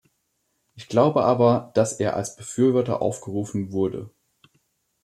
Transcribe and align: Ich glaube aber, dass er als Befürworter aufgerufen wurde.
Ich 0.73 0.87
glaube 0.87 1.23
aber, 1.25 1.69
dass 1.75 1.99
er 1.99 2.15
als 2.15 2.35
Befürworter 2.35 3.03
aufgerufen 3.03 3.71
wurde. 3.71 4.09